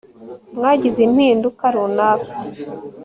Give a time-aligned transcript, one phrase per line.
[0.55, 2.33] Mwagize impinduka runaka